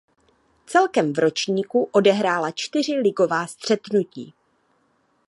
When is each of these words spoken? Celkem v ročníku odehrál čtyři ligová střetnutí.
Celkem 0.65 1.13
v 1.13 1.17
ročníku 1.19 1.89
odehrál 1.91 2.51
čtyři 2.55 2.91
ligová 2.91 3.47
střetnutí. 3.47 4.33